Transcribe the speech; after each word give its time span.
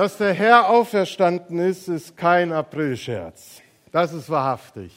Dass 0.00 0.16
der 0.16 0.32
Herr 0.32 0.70
auferstanden 0.70 1.58
ist, 1.58 1.86
ist 1.86 2.16
kein 2.16 2.52
Aprilscherz. 2.52 3.60
Das 3.92 4.14
ist 4.14 4.30
wahrhaftig. 4.30 4.92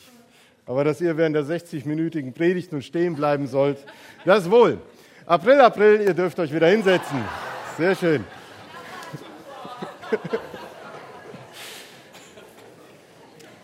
Aber 0.66 0.86
dass 0.86 1.02
ihr 1.02 1.18
während 1.18 1.36
der 1.36 1.44
60-minütigen 1.44 2.32
Predigt 2.32 2.72
nun 2.72 2.82
stehen 2.82 3.14
bleiben 3.14 3.48
sollt, 3.48 3.80
das 4.24 4.50
wohl. 4.50 4.80
April, 5.26 5.60
April, 5.60 6.00
ihr 6.00 6.14
dürft 6.14 6.40
euch 6.40 6.54
wieder 6.54 6.68
hinsetzen. 6.68 7.22
Sehr 7.78 7.98
schön. 7.98 8.24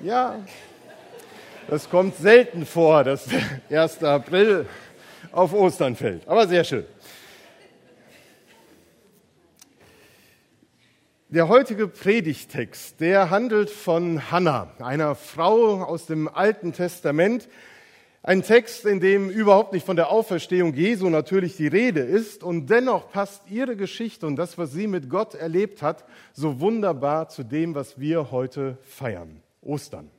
Ja, 0.02 0.40
das 1.70 1.90
kommt 1.90 2.18
selten 2.18 2.66
vor, 2.66 3.06
dass 3.06 3.28
der 3.70 3.84
1. 3.84 4.04
April 4.04 4.66
auf 5.32 5.54
Ostern 5.54 5.96
fällt. 5.96 6.28
Aber 6.28 6.48
sehr 6.50 6.66
schön. 6.66 6.86
Der 11.32 11.48
heutige 11.48 11.88
Predigtext, 11.88 13.00
der 13.00 13.30
handelt 13.30 13.70
von 13.70 14.32
Hannah, 14.32 14.72
einer 14.80 15.14
Frau 15.14 15.84
aus 15.84 16.08
dem 16.08 16.28
Alten 16.28 16.74
Testament. 16.74 17.48
Ein 18.24 18.42
Text, 18.42 18.84
in 18.84 19.00
dem 19.00 19.30
überhaupt 19.30 19.72
nicht 19.72 19.86
von 19.86 19.96
der 19.96 20.10
Auferstehung 20.10 20.74
Jesu 20.74 21.08
natürlich 21.08 21.56
die 21.56 21.68
Rede 21.68 22.00
ist. 22.00 22.44
Und 22.44 22.72
dennoch 22.72 23.12
passt 23.12 23.44
ihre 23.48 23.76
Geschichte 23.76 24.26
und 24.26 24.38
das, 24.38 24.58
was 24.58 24.72
sie 24.72 24.88
mit 24.88 25.08
Gott 25.08 25.36
erlebt 25.36 25.84
hat, 25.84 26.04
so 26.34 26.60
wunderbar 26.60 27.30
zu 27.30 27.44
dem, 27.44 27.76
was 27.76 28.00
wir 28.00 28.32
heute 28.32 28.80
feiern. 28.82 29.44
Ostern. 29.62 30.10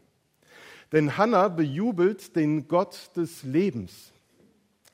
Denn 0.93 1.17
Hannah 1.17 1.49
bejubelt 1.49 2.37
den 2.37 2.69
Gott 2.69 3.11
des 3.17 3.43
Lebens. 3.43 4.13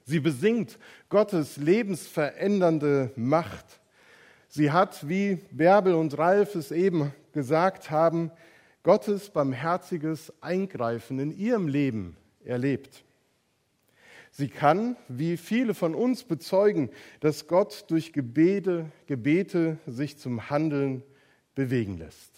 Sie 0.07 0.21
besingt 0.21 0.79
Gottes 1.11 1.59
lebensverändernde 1.59 3.11
Macht. 3.17 3.81
Sie 4.57 4.71
hat, 4.71 5.07
wie 5.07 5.35
Bärbel 5.51 5.93
und 5.93 6.17
Ralf 6.17 6.55
es 6.55 6.73
eben 6.73 7.13
gesagt 7.33 7.91
haben, 7.91 8.31
Gottes 8.85 9.29
barmherziges 9.29 10.33
Eingreifen 10.41 11.19
in 11.19 11.37
ihrem 11.37 11.69
Leben 11.69 12.17
erlebt. 12.43 13.05
Sie 14.31 14.49
kann, 14.49 14.97
wie 15.09 15.37
viele 15.37 15.75
von 15.75 15.95
uns 15.95 16.25
bezeugen, 16.25 16.89
dass 17.21 17.49
Gott 17.49 17.85
durch 17.89 18.15
Gebete, 18.15 18.87
Gebete 19.07 19.77
sich 19.87 20.17
zum 20.17 20.49
Handeln 20.49 21.03
bewegen 21.55 21.99
lässt. 21.99 22.33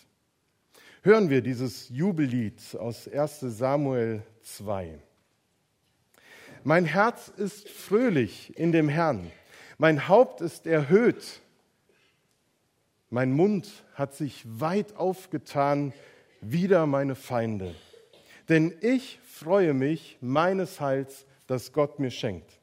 Hören 1.04 1.30
wir 1.30 1.40
dieses 1.40 1.88
Jubellied 1.88 2.60
aus 2.80 3.06
1 3.06 3.38
Samuel 3.42 4.24
2. 4.42 4.98
Mein 6.64 6.84
Herz 6.84 7.28
ist 7.28 7.68
fröhlich 7.68 8.58
in 8.58 8.72
dem 8.72 8.88
Herrn, 8.88 9.30
mein 9.76 10.08
Haupt 10.08 10.40
ist 10.40 10.66
erhöht 10.66 11.42
mein 13.10 13.32
Mund 13.32 13.84
hat 13.94 14.14
sich 14.14 14.44
weit 14.46 14.96
aufgetan 14.96 15.92
wider 16.40 16.86
meine 16.86 17.14
Feinde. 17.14 17.74
Denn 18.48 18.74
ich 18.80 19.18
freue 19.24 19.74
mich 19.74 20.18
meines 20.20 20.80
Heils, 20.80 21.26
das 21.46 21.72
Gott 21.72 21.98
mir 21.98 22.10
schenkt. 22.10 22.60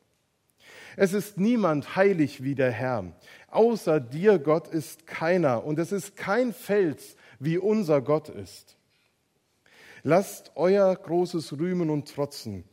Es 0.97 1.13
ist 1.13 1.37
niemand 1.37 1.95
heilig 1.95 2.43
wie 2.43 2.55
der 2.55 2.71
Herr. 2.71 3.11
Außer 3.49 3.99
dir, 3.99 4.39
Gott, 4.39 4.67
ist 4.67 5.05
keiner. 5.05 5.65
Und 5.65 5.77
es 5.77 5.91
ist 5.91 6.15
kein 6.15 6.53
Fels, 6.53 7.17
wie 7.39 7.57
unser 7.57 8.01
Gott 8.01 8.29
ist. 8.29 8.77
Lasst 10.03 10.51
euer 10.55 10.95
großes 10.95 11.57
Rühmen 11.59 11.89
und 11.89 12.13
Trotzen, 12.13 12.63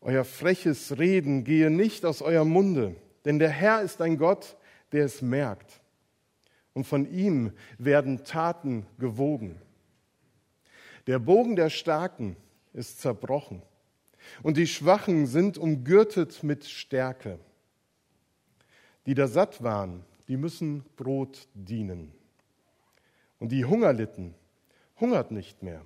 euer 0.00 0.24
freches 0.24 0.98
Reden 0.98 1.44
gehe 1.44 1.70
nicht 1.70 2.04
aus 2.04 2.22
eurem 2.22 2.48
Munde. 2.48 2.94
Denn 3.24 3.38
der 3.38 3.50
Herr 3.50 3.82
ist 3.82 4.00
ein 4.00 4.16
Gott, 4.16 4.56
der 4.92 5.04
es 5.04 5.20
merkt 5.20 5.83
und 6.74 6.84
von 6.84 7.10
ihm 7.10 7.52
werden 7.78 8.24
Taten 8.24 8.86
gewogen. 8.98 9.60
Der 11.06 11.18
Bogen 11.18 11.56
der 11.56 11.70
Starken 11.70 12.36
ist 12.72 13.00
zerbrochen 13.00 13.62
und 14.42 14.56
die 14.56 14.66
Schwachen 14.66 15.26
sind 15.26 15.56
umgürtet 15.56 16.42
mit 16.42 16.64
Stärke. 16.64 17.38
Die 19.06 19.14
da 19.14 19.28
satt 19.28 19.62
waren, 19.62 20.04
die 20.28 20.36
müssen 20.36 20.84
Brot 20.96 21.46
dienen. 21.54 22.12
Und 23.38 23.52
die 23.52 23.64
Hunger 23.64 23.92
litten, 23.92 24.34
hungert 24.98 25.30
nicht 25.30 25.62
mehr. 25.62 25.84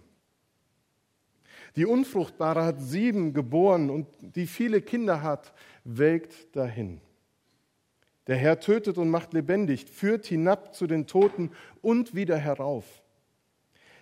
Die 1.77 1.85
Unfruchtbare 1.85 2.65
hat 2.65 2.81
sieben 2.81 3.33
geboren 3.33 3.91
und 3.91 4.07
die 4.21 4.47
viele 4.47 4.81
Kinder 4.81 5.23
hat, 5.23 5.53
welkt 5.85 6.55
dahin. 6.57 7.01
Der 8.29 8.37
Herr 8.37 8.61
tötet 8.61 8.99
und 8.99 9.09
macht 9.09 9.33
lebendig, 9.33 9.87
führt 9.91 10.27
hinab 10.27 10.75
zu 10.75 10.87
den 10.87 11.07
Toten 11.07 11.51
und 11.81 12.15
wieder 12.15 12.37
herauf. 12.37 12.85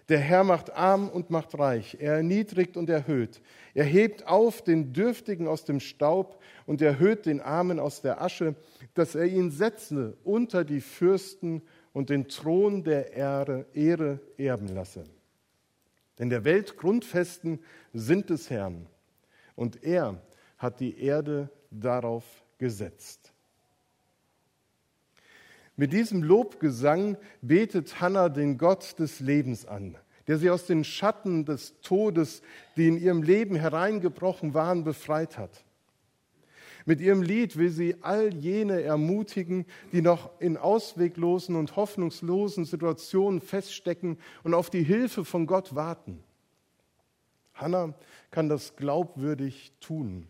Der 0.08 0.18
Herr 0.18 0.44
macht 0.44 0.72
arm 0.72 1.08
und 1.08 1.30
macht 1.30 1.58
reich, 1.58 1.96
er 2.00 2.14
erniedrigt 2.14 2.76
und 2.76 2.88
erhöht. 2.88 3.40
Er 3.74 3.84
hebt 3.84 4.26
auf 4.26 4.62
den 4.62 4.92
Dürftigen 4.92 5.48
aus 5.48 5.64
dem 5.64 5.80
Staub 5.80 6.40
und 6.64 6.80
erhöht 6.80 7.26
den 7.26 7.40
Armen 7.40 7.80
aus 7.80 8.02
der 8.02 8.20
Asche, 8.20 8.54
dass 8.94 9.14
er 9.14 9.26
ihn 9.26 9.50
setze 9.50 10.16
unter 10.22 10.64
die 10.64 10.80
Fürsten 10.80 11.62
und 11.92 12.10
den 12.10 12.28
Thron 12.28 12.84
der 12.84 13.14
Ehre, 13.14 13.66
Ehre 13.72 14.20
erben 14.36 14.68
lasse. 14.68 15.04
Denn 16.18 16.30
der 16.30 16.44
Welt 16.44 16.76
Grundfesten 16.76 17.60
sind 17.92 18.30
des 18.30 18.48
Herrn 18.48 18.86
und 19.56 19.82
er 19.82 20.20
hat 20.56 20.80
die 20.80 21.00
Erde 21.00 21.50
darauf 21.70 22.24
gesetzt. 22.58 23.25
Mit 25.76 25.92
diesem 25.92 26.22
Lobgesang 26.22 27.18
betet 27.42 28.00
Hannah 28.00 28.30
den 28.30 28.56
Gott 28.56 28.98
des 28.98 29.20
Lebens 29.20 29.66
an, 29.66 29.96
der 30.26 30.38
sie 30.38 30.48
aus 30.48 30.64
den 30.64 30.84
Schatten 30.84 31.44
des 31.44 31.80
Todes, 31.82 32.40
die 32.76 32.88
in 32.88 32.96
ihrem 32.96 33.22
Leben 33.22 33.56
hereingebrochen 33.56 34.54
waren, 34.54 34.84
befreit 34.84 35.36
hat. 35.36 35.64
Mit 36.86 37.00
ihrem 37.00 37.20
Lied 37.20 37.56
will 37.58 37.70
sie 37.70 37.96
all 38.02 38.32
jene 38.32 38.80
ermutigen, 38.82 39.66
die 39.92 40.00
noch 40.00 40.30
in 40.40 40.56
ausweglosen 40.56 41.56
und 41.56 41.76
hoffnungslosen 41.76 42.64
Situationen 42.64 43.40
feststecken 43.40 44.18
und 44.44 44.54
auf 44.54 44.70
die 44.70 44.84
Hilfe 44.84 45.24
von 45.24 45.46
Gott 45.46 45.74
warten. 45.74 46.22
Hannah 47.52 47.94
kann 48.30 48.48
das 48.48 48.76
glaubwürdig 48.76 49.72
tun 49.80 50.28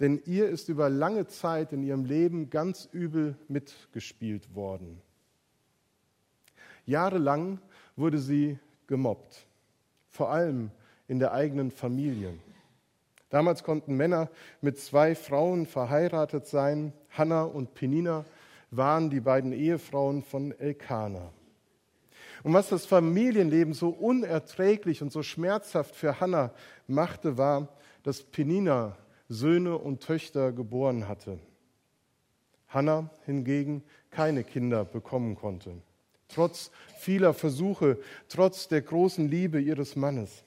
denn 0.00 0.20
ihr 0.24 0.48
ist 0.48 0.68
über 0.68 0.88
lange 0.88 1.26
Zeit 1.26 1.72
in 1.72 1.82
ihrem 1.82 2.06
Leben 2.06 2.50
ganz 2.50 2.88
übel 2.90 3.36
mitgespielt 3.48 4.54
worden. 4.54 5.00
Jahrelang 6.86 7.60
wurde 7.96 8.18
sie 8.18 8.58
gemobbt, 8.86 9.46
vor 10.08 10.30
allem 10.30 10.70
in 11.06 11.18
der 11.18 11.32
eigenen 11.32 11.70
Familie. 11.70 12.34
Damals 13.28 13.62
konnten 13.62 13.94
Männer 13.96 14.28
mit 14.60 14.78
zwei 14.78 15.14
Frauen 15.14 15.66
verheiratet 15.66 16.46
sein. 16.46 16.92
Hannah 17.10 17.44
und 17.44 17.74
Penina 17.74 18.24
waren 18.70 19.10
die 19.10 19.20
beiden 19.20 19.52
Ehefrauen 19.52 20.22
von 20.22 20.52
Elkanah. 20.58 21.30
Und 22.42 22.54
was 22.54 22.70
das 22.70 22.86
Familienleben 22.86 23.74
so 23.74 23.90
unerträglich 23.90 25.02
und 25.02 25.12
so 25.12 25.22
schmerzhaft 25.22 25.94
für 25.94 26.20
Hannah 26.20 26.52
machte, 26.86 27.36
war, 27.36 27.68
dass 28.02 28.22
Penina 28.22 28.96
Söhne 29.30 29.78
und 29.78 30.02
Töchter 30.02 30.50
geboren 30.52 31.06
hatte. 31.08 31.38
Hannah 32.68 33.08
hingegen 33.24 33.82
keine 34.10 34.42
Kinder 34.42 34.84
bekommen 34.84 35.36
konnte, 35.36 35.80
trotz 36.28 36.72
vieler 36.98 37.32
Versuche, 37.32 37.98
trotz 38.28 38.66
der 38.66 38.82
großen 38.82 39.28
Liebe 39.28 39.60
ihres 39.60 39.94
Mannes. 39.94 40.44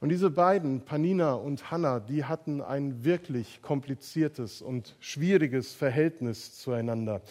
Und 0.00 0.08
diese 0.08 0.30
beiden, 0.30 0.86
Panina 0.86 1.34
und 1.34 1.70
Hannah, 1.70 2.00
die 2.00 2.24
hatten 2.24 2.62
ein 2.62 3.04
wirklich 3.04 3.60
kompliziertes 3.60 4.62
und 4.62 4.96
schwieriges 5.00 5.74
Verhältnis 5.74 6.58
zueinander. 6.58 7.22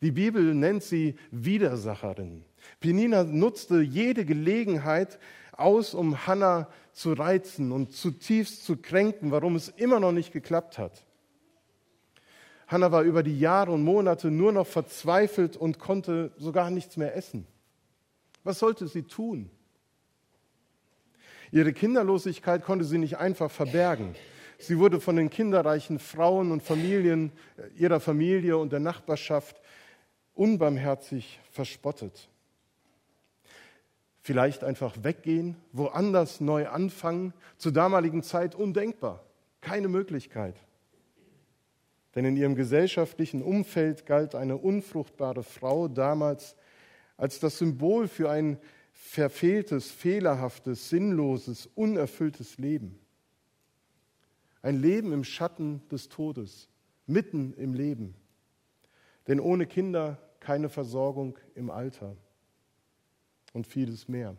Die 0.00 0.12
Bibel 0.12 0.54
nennt 0.54 0.82
sie 0.82 1.14
Widersacherin. 1.30 2.44
Penina 2.80 3.24
nutzte 3.24 3.80
jede 3.80 4.24
Gelegenheit 4.24 5.18
aus, 5.52 5.94
um 5.94 6.26
Hannah 6.26 6.68
zu 6.92 7.12
reizen 7.12 7.72
und 7.72 7.92
zutiefst 7.92 8.64
zu 8.64 8.76
kränken, 8.76 9.30
warum 9.30 9.56
es 9.56 9.68
immer 9.68 10.00
noch 10.00 10.12
nicht 10.12 10.32
geklappt 10.32 10.78
hat. 10.78 11.04
Hannah 12.66 12.92
war 12.92 13.02
über 13.02 13.22
die 13.22 13.38
Jahre 13.38 13.72
und 13.72 13.82
Monate 13.82 14.30
nur 14.30 14.52
noch 14.52 14.66
verzweifelt 14.66 15.56
und 15.56 15.78
konnte 15.78 16.32
sogar 16.36 16.70
nichts 16.70 16.96
mehr 16.96 17.16
essen. 17.16 17.46
Was 18.44 18.58
sollte 18.58 18.86
sie 18.88 19.02
tun? 19.02 19.50
Ihre 21.50 21.72
Kinderlosigkeit 21.72 22.62
konnte 22.62 22.84
sie 22.84 22.98
nicht 22.98 23.16
einfach 23.16 23.50
verbergen. 23.50 24.14
Sie 24.58 24.78
wurde 24.78 25.00
von 25.00 25.16
den 25.16 25.30
kinderreichen 25.30 25.98
Frauen 25.98 26.52
und 26.52 26.62
Familien 26.62 27.32
ihrer 27.76 28.00
Familie 28.00 28.58
und 28.58 28.70
der 28.72 28.80
Nachbarschaft 28.80 29.60
unbarmherzig 30.34 31.40
verspottet. 31.50 32.28
Vielleicht 34.28 34.62
einfach 34.62 34.94
weggehen, 35.04 35.56
woanders 35.72 36.42
neu 36.42 36.68
anfangen, 36.68 37.32
zur 37.56 37.72
damaligen 37.72 38.22
Zeit 38.22 38.54
undenkbar, 38.54 39.24
keine 39.62 39.88
Möglichkeit. 39.88 40.54
Denn 42.14 42.26
in 42.26 42.36
ihrem 42.36 42.54
gesellschaftlichen 42.54 43.40
Umfeld 43.40 44.04
galt 44.04 44.34
eine 44.34 44.58
unfruchtbare 44.58 45.42
Frau 45.42 45.88
damals 45.88 46.56
als 47.16 47.40
das 47.40 47.56
Symbol 47.56 48.06
für 48.06 48.28
ein 48.28 48.58
verfehltes, 48.92 49.90
fehlerhaftes, 49.90 50.90
sinnloses, 50.90 51.64
unerfülltes 51.74 52.58
Leben. 52.58 52.98
Ein 54.60 54.76
Leben 54.76 55.10
im 55.10 55.24
Schatten 55.24 55.80
des 55.88 56.10
Todes, 56.10 56.68
mitten 57.06 57.54
im 57.54 57.72
Leben. 57.72 58.14
Denn 59.26 59.40
ohne 59.40 59.64
Kinder 59.64 60.18
keine 60.38 60.68
Versorgung 60.68 61.38
im 61.54 61.70
Alter 61.70 62.14
und 63.52 63.66
vieles 63.66 64.08
mehr. 64.08 64.36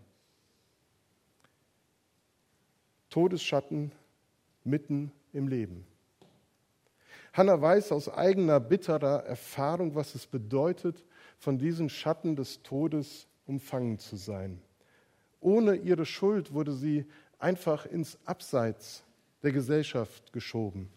Todesschatten 3.10 3.92
mitten 4.64 5.12
im 5.34 5.48
Leben. 5.48 5.86
Hannah 7.34 7.62
weiß 7.62 7.92
aus 7.92 8.10
eigener 8.10 8.60
bitterer 8.60 9.24
Erfahrung, 9.26 9.96
was 9.96 10.16
es 10.16 10.26
bedeutet, 10.26 11.04
von 11.38 11.58
diesen 11.58 11.90
Schatten 11.90 12.36
des 12.36 12.62
Todes 12.64 13.28
umfangen 13.46 13.98
zu 14.00 14.16
sein. 14.16 14.62
Ohne 15.40 15.76
ihre 15.76 16.06
Schuld 16.06 16.54
wurde 16.54 16.74
sie 16.74 17.06
einfach 17.38 17.86
ins 17.86 18.18
Abseits 18.26 19.04
der 19.42 19.52
Gesellschaft 19.52 20.34
geschoben. 20.34 20.90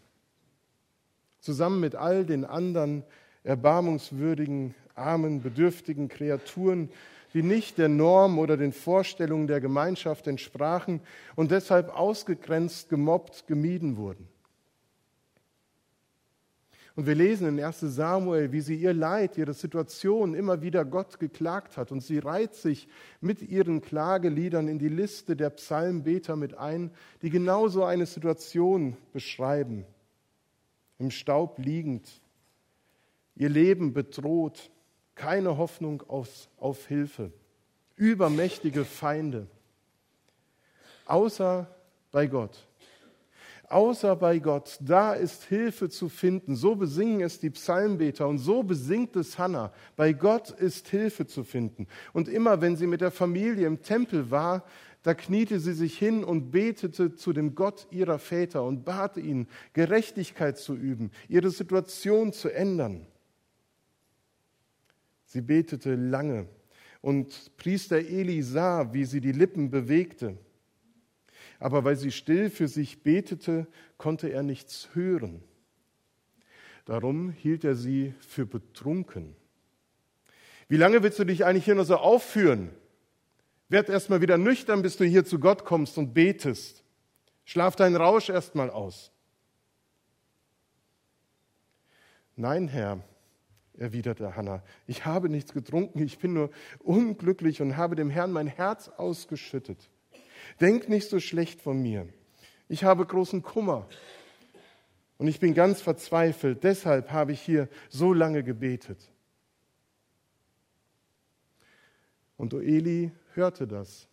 Zusammen 1.39 1.81
mit 1.81 1.95
all 1.95 2.25
den 2.25 2.45
anderen 2.45 3.05
erbarmungswürdigen, 3.45 4.75
armen, 4.95 5.43
bedürftigen 5.43 6.09
Kreaturen, 6.09 6.91
die 7.35 7.43
nicht 7.43 7.79
der 7.79 7.89
Norm 7.89 8.39
oder 8.39 8.57
den 8.57 8.73
Vorstellungen 8.73 9.47
der 9.47 9.61
Gemeinschaft 9.61 10.27
entsprachen 10.27 11.01
und 11.37 11.51
deshalb 11.51 11.89
ausgegrenzt, 11.89 12.89
gemobbt, 12.89 13.47
gemieden 13.47 13.97
wurden. 13.97 14.29
Und 16.95 17.07
wir 17.07 17.15
lesen 17.15 17.49
in 17.49 17.65
1 17.65 17.81
Samuel, 17.81 18.53
wie 18.53 18.61
sie 18.61 18.77
ihr 18.77 18.93
Leid, 18.93 19.39
ihre 19.39 19.55
Situation 19.55 20.35
immer 20.35 20.61
wieder 20.61 20.85
Gott 20.85 21.19
geklagt 21.19 21.79
hat. 21.79 21.91
Und 21.91 22.03
sie 22.03 22.19
reiht 22.19 22.55
sich 22.55 22.87
mit 23.23 23.41
ihren 23.41 23.81
Klageliedern 23.81 24.69
in 24.69 24.79
die 24.79 24.91
Liste 24.91 25.35
der 25.35 25.51
Psalmbeter 25.51 26.37
mit 26.37 26.55
ein, 26.59 26.91
die 27.23 27.31
genauso 27.31 27.85
eine 27.85 28.05
Situation 28.05 28.99
beschreiben. 29.15 29.87
Im 30.99 31.11
Staub 31.11 31.59
liegend, 31.59 32.21
ihr 33.37 33.49
Leben 33.49 33.95
bedroht, 33.95 34.71
keine 35.15 35.57
Hoffnung 35.57 36.03
auf, 36.09 36.29
auf 36.59 36.87
Hilfe, 36.87 37.33
übermächtige 37.97 38.85
Feinde, 38.85 39.47
außer 41.07 41.67
bei 42.11 42.27
Gott 42.27 42.67
außer 43.73 44.15
bei 44.17 44.39
Gott, 44.39 44.79
da 44.81 45.15
ist 45.15 45.45
Hilfe 45.45 45.89
zu 45.89 46.09
finden. 46.09 46.55
So 46.55 46.75
besingen 46.75 47.23
es 47.23 47.41
die 47.41 47.51
Psalmbeter 47.51 48.29
und 48.29 48.39
so 48.39 48.63
besingt 48.63 49.17
es 49.17 49.39
Hannah. 49.39 49.73
Bei 49.97 50.13
Gott 50.13 50.51
ist 50.51 50.89
Hilfe 50.89 51.27
zu 51.27 51.43
finden. 51.43 51.87
Und 52.13 52.29
immer 52.29 52.61
wenn 52.61 52.77
sie 52.77 52.87
mit 52.87 53.01
der 53.01 53.11
Familie 53.11 53.67
im 53.67 53.83
Tempel 53.83 54.31
war, 54.31 54.65
da 55.03 55.15
kniete 55.15 55.59
sie 55.59 55.73
sich 55.73 55.99
hin 55.99 56.23
und 56.23 56.51
betete 56.51 57.17
zu 57.17 57.33
dem 57.33 57.55
Gott 57.57 57.89
ihrer 57.91 58.19
Väter 58.19 58.63
und 58.63 58.85
bat 58.85 59.17
ihn, 59.17 59.49
Gerechtigkeit 59.73 60.59
zu 60.59 60.75
üben, 60.75 61.11
ihre 61.29 61.51
Situation 61.51 62.33
zu 62.33 62.51
ändern. 62.51 63.07
Sie 65.33 65.41
betete 65.41 65.95
lange 65.95 66.47
und 67.01 67.57
Priester 67.57 67.99
Eli 67.99 68.43
sah, 68.43 68.93
wie 68.93 69.05
sie 69.05 69.21
die 69.21 69.33
Lippen 69.33 69.71
bewegte 69.71 70.37
aber 71.63 71.85
weil 71.85 71.97
sie 71.97 72.11
still 72.11 72.51
für 72.51 72.67
sich 72.67 73.05
betete, 73.05 73.69
konnte 73.97 74.29
er 74.29 74.43
nichts 74.43 74.89
hören. 74.95 75.43
Darum 76.85 77.31
hielt 77.31 77.63
er 77.63 77.77
sie 77.77 78.15
für 78.19 78.47
betrunken. 78.47 79.37
Wie 80.69 80.77
lange 80.77 81.05
willst 81.05 81.21
du 81.21 81.25
dich 81.25 81.45
eigentlich 81.45 81.65
hier 81.65 81.77
noch 81.77 81.85
so 81.85 81.97
aufführen? 81.97 82.71
Werd 83.69 83.89
erst 83.89 84.11
mal 84.11 84.21
wieder 84.21 84.39
nüchtern, 84.39 84.83
bis 84.83 84.97
du 84.97 85.05
hier 85.05 85.25
zu 85.25 85.39
Gott 85.39 85.65
kommst 85.65 85.97
und 85.99 86.13
betest. 86.15 86.83
Schlaf 87.45 87.77
deinen 87.77 87.95
Rausch 87.95 88.29
erst 88.29 88.57
mal 88.57 88.69
aus. 88.69 89.13
Nein, 92.35 92.67
Herr, 92.67 93.05
erwiderte 93.79 94.37
Hannah, 94.37 94.63
ich 94.87 95.05
habe 95.05 95.29
nichts 95.29 95.53
getrunken, 95.53 96.03
ich 96.03 96.19
bin 96.19 96.35
nur 96.35 96.51
unglücklich 96.81 97.63
und 97.63 97.77
habe 97.77 97.97
dem 97.97 98.11
Herrn 98.11 98.33
mein 98.33 98.47
Herz 98.47 98.89
ausgeschüttet. 98.89 99.91
Denk 100.61 100.89
nicht 100.89 101.09
so 101.09 101.21
schlecht 101.21 101.61
von 101.61 101.81
mir. 101.81 102.09
Ich 102.69 102.85
habe 102.85 103.07
großen 103.07 103.43
Kummer 103.43 103.89
und 105.19 105.29
ich 105.29 105.41
bin 105.41 105.55
ganz 105.55 105.81
verzweifelt. 105.81 106.65
Deshalb 106.65 107.11
habe 107.11 107.33
ich 107.33 107.41
hier 107.41 107.69
so 107.89 108.13
lange 108.13 108.43
gebetet. 108.43 109.11
Und 112.37 112.55
Eli 112.55 113.13
hörte 113.35 113.67
das 113.67 114.09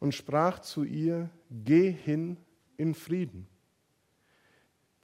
und 0.00 0.14
sprach 0.14 0.60
zu 0.60 0.84
ihr, 0.84 1.30
geh 1.50 1.90
hin 1.90 2.36
in 2.76 2.94
Frieden. 2.94 3.46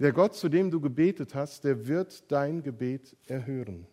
Der 0.01 0.13
Gott, 0.13 0.35
zu 0.35 0.49
dem 0.49 0.71
du 0.71 0.81
gebetet 0.81 1.35
hast, 1.35 1.65
der 1.65 1.87
wird 1.87 2.33
dein 2.33 2.63
Gebet 2.63 3.19
erhören. 3.27 3.87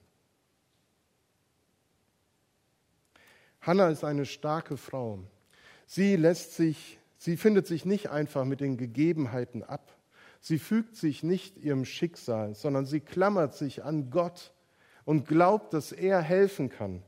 Hannah 3.60 3.90
ist 3.90 4.06
eine 4.06 4.26
starke 4.26 4.78
Frau. 4.78 5.20
Sie 5.86 6.16
lässt 6.16 6.56
sich, 6.56 6.98
sie 7.18 7.36
findet 7.36 7.68
sich 7.68 7.84
nicht 7.84 8.10
einfach 8.10 8.46
mit 8.46 8.62
den 8.62 8.78
Gegebenheiten 8.78 9.64
ab. 9.64 9.98
Sie 10.40 10.60
fügt 10.60 10.96
sich 10.96 11.24
nicht 11.24 11.58
ihrem 11.58 11.84
Schicksal, 11.84 12.56
sondern 12.56 12.86
sie 12.86 13.02
klammert 13.02 13.54
sich 13.56 13.84
an 13.84 14.10
Gott 14.10 14.54
und 15.04 15.28
glaubt, 15.28 15.74
dass 15.74 15.92
er 15.92 16.22
helfen 16.22 16.70
kann, 16.70 17.04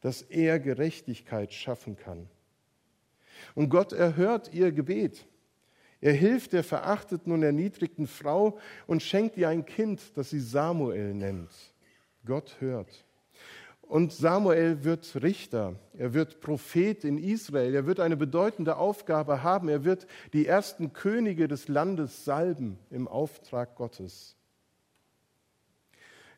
dass 0.00 0.20
er 0.20 0.58
Gerechtigkeit 0.58 1.52
schaffen 1.52 1.94
kann. 1.94 2.28
Und 3.54 3.68
Gott 3.68 3.92
erhört 3.92 4.52
ihr 4.52 4.72
Gebet. 4.72 5.26
Er 6.02 6.12
hilft 6.12 6.52
der 6.52 6.64
verachteten 6.64 7.32
und 7.32 7.44
erniedrigten 7.44 8.08
Frau 8.08 8.58
und 8.88 9.04
schenkt 9.04 9.36
ihr 9.36 9.48
ein 9.48 9.64
Kind, 9.64 10.00
das 10.16 10.30
sie 10.30 10.40
Samuel 10.40 11.14
nennt. 11.14 11.50
Gott 12.26 12.56
hört. 12.58 13.06
Und 13.82 14.12
Samuel 14.12 14.82
wird 14.82 15.22
Richter, 15.22 15.76
er 15.96 16.12
wird 16.12 16.40
Prophet 16.40 17.04
in 17.04 17.18
Israel, 17.18 17.72
er 17.74 17.86
wird 17.86 18.00
eine 18.00 18.16
bedeutende 18.16 18.78
Aufgabe 18.78 19.44
haben, 19.44 19.68
er 19.68 19.84
wird 19.84 20.08
die 20.32 20.46
ersten 20.46 20.92
Könige 20.92 21.46
des 21.46 21.68
Landes 21.68 22.24
salben 22.24 22.78
im 22.90 23.06
Auftrag 23.06 23.76
Gottes. 23.76 24.34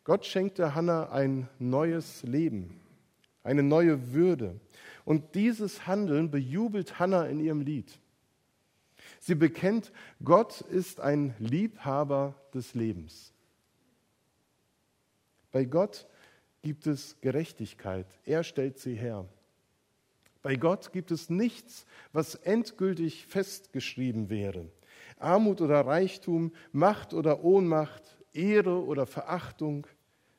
Gott 0.02 0.26
schenkte 0.26 0.75
Hannah 0.75 1.11
ein 1.11 1.49
neues 1.59 2.23
Leben, 2.23 2.80
eine 3.42 3.62
neue 3.62 4.12
Würde. 4.12 4.61
Und 5.06 5.35
dieses 5.35 5.87
Handeln 5.87 6.30
bejubelt 6.30 6.99
Hannah 6.99 7.25
in 7.26 7.40
ihrem 7.40 7.62
Lied. 7.62 7.99
Sie 9.26 9.35
bekennt, 9.35 9.90
Gott 10.23 10.61
ist 10.61 11.00
ein 11.00 11.35
Liebhaber 11.38 12.35
des 12.52 12.75
Lebens. 12.75 13.33
Bei 15.50 15.64
Gott 15.64 16.07
gibt 16.61 16.87
es 16.87 17.19
Gerechtigkeit. 17.23 18.07
Er 18.26 18.45
stellt 18.45 18.78
sie 18.78 18.95
her. 18.95 19.26
Bei 20.43 20.57
Gott 20.57 20.93
gibt 20.93 21.11
es 21.11 21.31
nichts, 21.31 21.87
was 22.12 22.35
endgültig 22.35 23.25
festgeschrieben 23.25 24.28
wäre. 24.28 24.71
Armut 25.19 25.62
oder 25.62 25.87
Reichtum, 25.87 26.52
Macht 26.73 27.14
oder 27.14 27.43
Ohnmacht, 27.45 28.02
Ehre 28.35 28.85
oder 28.85 29.07
Verachtung, 29.07 29.87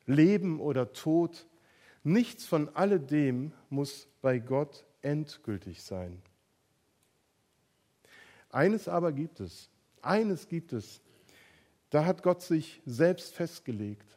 Leben 0.04 0.60
oder 0.60 0.92
Tod, 0.92 1.48
nichts 2.04 2.46
von 2.46 2.68
alledem 2.76 3.50
muss 3.68 4.06
bei 4.22 4.38
Gott 4.38 4.84
endgültig 5.02 5.82
sein. 5.82 6.22
Eines 8.50 8.88
aber 8.88 9.12
gibt 9.12 9.40
es, 9.40 9.70
eines 10.02 10.48
gibt 10.48 10.72
es, 10.72 11.00
da 11.90 12.04
hat 12.04 12.22
Gott 12.22 12.42
sich 12.42 12.80
selbst 12.84 13.34
festgelegt 13.34 14.16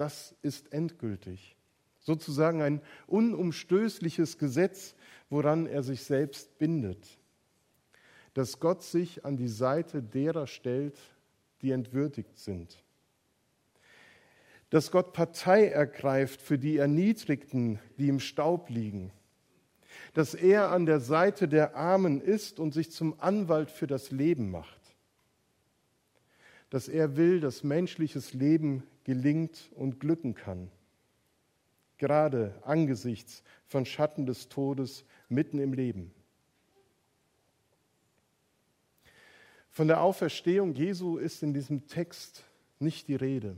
das 0.00 0.34
ist 0.40 0.72
endgültig. 0.72 1.54
Sozusagen 1.98 2.62
ein 2.62 2.80
unumstößliches 3.06 4.38
Gesetz, 4.38 4.94
woran 5.28 5.66
er 5.66 5.82
sich 5.82 6.04
selbst 6.04 6.56
bindet. 6.56 7.18
Dass 8.32 8.60
Gott 8.60 8.82
sich 8.82 9.26
an 9.26 9.36
die 9.36 9.48
Seite 9.48 10.02
derer 10.02 10.46
stellt, 10.46 10.98
die 11.60 11.72
entwürdigt 11.72 12.38
sind. 12.38 12.82
Dass 14.70 14.90
Gott 14.90 15.12
Partei 15.12 15.68
ergreift 15.68 16.40
für 16.40 16.58
die 16.58 16.78
Erniedrigten, 16.78 17.78
die 17.98 18.08
im 18.08 18.20
Staub 18.20 18.70
liegen. 18.70 19.12
Dass 20.14 20.34
er 20.34 20.70
an 20.70 20.86
der 20.86 21.00
Seite 21.00 21.48
der 21.48 21.76
Armen 21.76 22.20
ist 22.20 22.58
und 22.58 22.74
sich 22.74 22.90
zum 22.90 23.20
Anwalt 23.20 23.70
für 23.70 23.86
das 23.86 24.10
Leben 24.10 24.50
macht 24.50 24.80
dass 26.70 26.88
er 26.88 27.16
will, 27.16 27.40
dass 27.40 27.64
menschliches 27.64 28.32
Leben 28.32 28.84
gelingt 29.04 29.70
und 29.74 29.98
glücken 29.98 30.34
kann. 30.34 30.70
Gerade 31.98 32.54
angesichts 32.64 33.42
von 33.66 33.84
Schatten 33.84 34.24
des 34.24 34.48
Todes 34.48 35.04
mitten 35.28 35.58
im 35.58 35.72
Leben. 35.72 36.14
Von 39.68 39.88
der 39.88 40.00
Auferstehung 40.00 40.74
Jesu 40.74 41.18
ist 41.18 41.42
in 41.42 41.52
diesem 41.52 41.86
Text 41.86 42.44
nicht 42.78 43.08
die 43.08 43.16
Rede. 43.16 43.56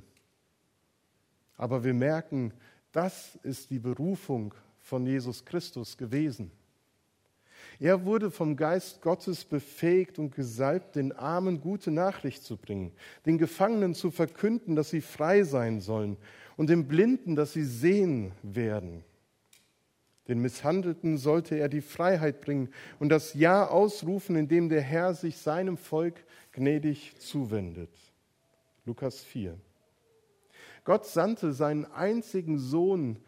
Aber 1.56 1.84
wir 1.84 1.94
merken, 1.94 2.52
das 2.92 3.36
ist 3.42 3.70
die 3.70 3.78
Berufung 3.78 4.54
von 4.82 5.06
Jesus 5.06 5.44
Christus 5.44 5.96
gewesen. 5.96 6.50
Er 7.80 8.04
wurde 8.04 8.30
vom 8.30 8.56
Geist 8.56 9.00
Gottes 9.00 9.44
befähigt 9.44 10.18
und 10.18 10.34
gesalbt, 10.34 10.96
den 10.96 11.12
Armen 11.12 11.60
gute 11.60 11.90
Nachricht 11.90 12.44
zu 12.44 12.56
bringen, 12.56 12.92
den 13.26 13.38
Gefangenen 13.38 13.94
zu 13.94 14.10
verkünden, 14.10 14.76
dass 14.76 14.90
sie 14.90 15.00
frei 15.00 15.42
sein 15.42 15.80
sollen 15.80 16.16
und 16.56 16.68
den 16.68 16.86
Blinden, 16.86 17.34
dass 17.34 17.52
sie 17.52 17.64
sehen 17.64 18.32
werden. 18.42 19.04
Den 20.28 20.40
Misshandelten 20.40 21.18
sollte 21.18 21.56
er 21.56 21.68
die 21.68 21.80
Freiheit 21.80 22.40
bringen 22.40 22.68
und 23.00 23.08
das 23.08 23.34
Ja 23.34 23.66
ausrufen, 23.66 24.36
indem 24.36 24.68
der 24.68 24.82
Herr 24.82 25.14
sich 25.14 25.38
seinem 25.38 25.76
Volk 25.76 26.24
gnädig 26.52 27.18
zuwendet. 27.18 27.90
Lukas 28.84 29.22
4. 29.24 29.58
Gott 30.84 31.06
sandte 31.06 31.52
seinen 31.52 31.84
einzigen 31.84 32.58
Sohn 32.58 33.18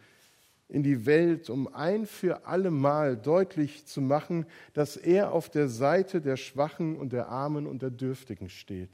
in 0.69 0.83
die 0.83 1.07
Welt, 1.07 1.51
um 1.51 1.73
ein 1.73 2.07
für 2.07 2.47
alle 2.47 2.71
Mal 2.71 3.17
deutlich 3.17 3.87
zu 3.87 4.01
machen, 4.01 4.47
dass 4.73 4.97
er 4.97 5.33
auf 5.33 5.51
der 5.51 5.69
Seite 5.69 6.21
der 6.21 6.37
Schwachen 6.37 6.97
und 6.97 7.13
der 7.13 7.29
Armen 7.29 7.67
und 7.67 7.83
der 7.83 7.91
Dürftigen 7.91 8.49
steht. 8.49 8.91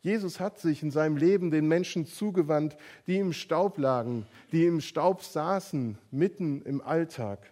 Jesus 0.00 0.38
hat 0.38 0.58
sich 0.58 0.82
in 0.82 0.90
seinem 0.90 1.16
Leben 1.16 1.50
den 1.50 1.66
Menschen 1.66 2.06
zugewandt, 2.06 2.76
die 3.06 3.16
im 3.16 3.32
Staub 3.32 3.76
lagen, 3.76 4.24
die 4.52 4.64
im 4.64 4.80
Staub 4.80 5.22
saßen, 5.22 5.98
mitten 6.10 6.62
im 6.62 6.80
Alltag, 6.80 7.50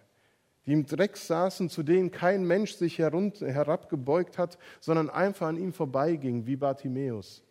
die 0.65 0.73
im 0.73 0.85
Dreck 0.85 1.17
saßen, 1.17 1.69
zu 1.69 1.83
denen 1.83 2.11
kein 2.11 2.45
Mensch 2.47 2.73
sich 2.73 2.97
herabgebeugt 2.97 4.37
hat, 4.37 4.57
sondern 4.79 5.09
einfach 5.09 5.47
an 5.47 5.57
ihm 5.57 5.73
vorbeiging, 5.73 6.47
wie 6.47 6.55
Bartimäus. 6.55 7.44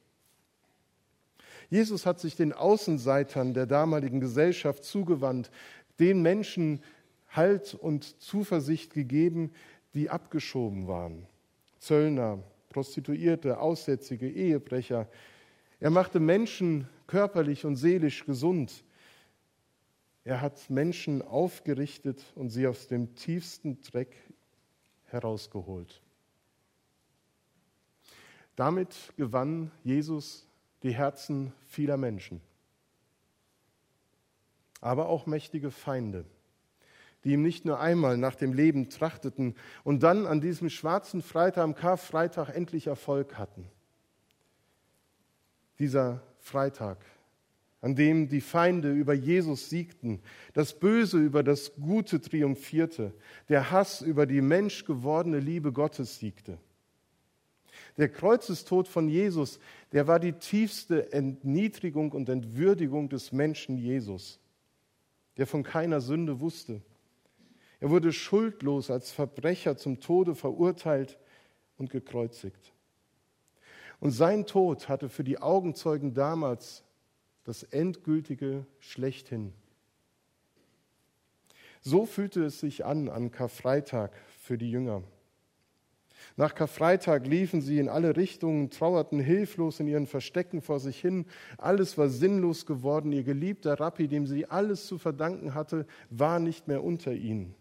Jesus 1.71 2.07
hat 2.07 2.21
sich 2.21 2.37
den 2.37 2.53
Außenseitern 2.53 3.55
der 3.55 3.67
damaligen 3.67 4.21
Gesellschaft 4.21 4.85
zugewandt, 4.85 5.51
den 5.99 6.23
Menschen 6.23 6.83
Halt 7.29 7.75
und 7.75 8.21
Zuversicht 8.23 8.95
gegeben, 8.95 9.53
die 9.95 10.09
abgeschoben 10.09 10.87
waren. 10.87 11.27
Zöllner, 11.79 12.43
Prostituierte, 12.69 13.59
Aussätzige, 13.59 14.31
Ehebrecher. 14.31 15.09
Er 15.81 15.91
machte 15.91 16.21
Menschen 16.21 16.89
körperlich 17.07 17.65
und 17.65 17.77
seelisch 17.77 18.25
gesund. 18.25 18.85
Er 20.25 20.41
hat 20.41 20.71
Menschen 20.71 21.23
aufgerichtet 21.23 22.25
und 22.35 22.51
sie 22.51 22.67
aus 22.67 22.89
dem 22.89 23.15
tiefsten 23.15 23.81
Dreck 23.83 24.17
herausgeholt. 25.05 26.01
Damit 28.57 29.13
gewann 29.17 29.71
Jesus 29.83 30.47
die 30.85 30.95
Herzen 30.95 31.53
vieler 31.67 31.97
Menschen, 31.97 32.43
aber 34.83 35.09
auch 35.09 35.25
mächtige 35.25 35.71
Feinde, 35.71 36.27
die 37.25 37.33
ihm 37.33 37.43
nicht 37.43 37.65
nur 37.65 37.81
einmal 37.81 38.19
nach 38.19 38.35
dem 38.35 38.53
Leben 38.53 38.91
trachteten 38.91 39.57
und 39.83 40.03
dann 40.03 40.27
an 40.27 40.43
diesem 40.43 40.69
schwarzen 40.69 41.23
Freitag, 41.23 41.65
am 41.65 41.75
Karfreitag, 41.75 42.51
endlich 42.51 42.87
Erfolg 42.87 43.39
hatten. 43.39 43.67
Dieser 45.79 46.23
Freitag, 46.39 46.99
an 47.81 47.97
dem 47.97 48.29
die 48.29 48.43
Feinde 48.43 48.93
über 48.93 49.15
Jesus 49.15 49.71
siegten, 49.71 50.21
das 50.53 50.79
Böse 50.79 51.19
über 51.19 51.43
das 51.43 51.75
Gute 51.77 52.21
triumphierte, 52.21 53.15
der 53.49 53.71
Hass 53.71 54.03
über 54.03 54.27
die 54.27 54.43
menschgewordene 54.43 55.39
Liebe 55.39 55.73
Gottes 55.73 56.19
siegte. 56.19 56.59
Der 57.97 58.09
Kreuzestod 58.09 58.89
von 58.89 59.09
Jesus, 59.09 59.59
der 59.93 60.07
war 60.07 60.19
die 60.19 60.33
tiefste 60.33 61.13
Entniedrigung 61.13 62.13
und 62.13 62.29
Entwürdigung 62.29 63.09
des 63.09 63.33
Menschen 63.33 63.79
Jesus, 63.79 64.41
der 65.37 65.47
von 65.47 65.63
keiner 65.63 66.01
Sünde 66.01 66.41
wusste. 66.41 66.83
Er 67.81 67.91
wurde 67.91 68.13
schuldlos 68.13 68.91
als 68.91 69.13
Verbrecher 69.13 69.77
zum 69.77 70.01
Tode 70.01 70.35
verurteilt 70.35 71.19
und 71.77 71.91
gekreuzigt. 71.91 72.73
Und 74.01 74.11
sein 74.11 74.47
Tod 74.47 74.89
hatte 74.89 75.09
für 75.09 75.25
die 75.25 75.39
Augenzeugen 75.39 76.15
damals 76.15 76.83
das 77.45 77.63
endgültige 77.63 78.67
Schlechthin. 78.79 79.53
So 81.81 82.07
fühlte 82.07 82.45
es 82.45 82.61
sich 82.61 82.85
an 82.85 83.09
an 83.09 83.31
Karfreitag 83.31 84.13
für 84.41 84.57
die 84.57 84.71
Jünger. 84.71 85.03
Nach 86.37 86.55
Karfreitag 86.55 87.27
liefen 87.27 87.61
sie 87.61 87.79
in 87.79 87.89
alle 87.89 88.17
Richtungen, 88.17 88.71
trauerten 88.71 89.21
hilflos 89.21 89.79
in 89.79 89.87
ihren 89.87 90.09
Verstecken 90.09 90.63
vor 90.63 90.81
sich 90.81 91.01
hin. 91.01 91.27
Alles 91.59 91.97
war 91.97 92.09
sinnlos 92.09 92.67
geworden. 92.67 93.13
Ihr 93.13 93.23
geliebter 93.23 93.79
Rabbi, 93.79 94.09
dem 94.09 94.27
sie 94.27 94.47
alles 94.47 94.87
zu 94.87 94.99
verdanken 94.99 95.55
hatte, 95.55 95.87
war 96.11 96.41
nicht 96.41 96.67
mehr 96.67 96.83
unter 96.83 97.13
ihnen. 97.13 97.55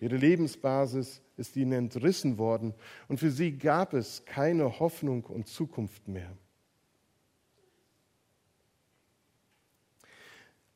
Ihre 0.00 0.16
Lebensbasis 0.16 1.20
ist 1.36 1.56
ihnen 1.56 1.72
entrissen 1.72 2.38
worden 2.38 2.74
und 3.08 3.18
für 3.18 3.32
sie 3.32 3.58
gab 3.58 3.94
es 3.94 4.24
keine 4.24 4.78
Hoffnung 4.78 5.24
und 5.24 5.48
Zukunft 5.48 6.06
mehr. 6.06 6.30